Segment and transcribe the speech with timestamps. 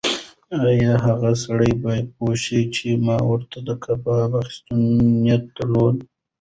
[0.67, 4.71] ایا هغه سړی به پوه شي چې ما ورته د کباب اخیستو
[5.23, 5.95] نیت درلود؟